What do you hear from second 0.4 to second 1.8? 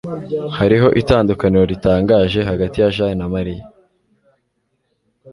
Hariho itandukaniro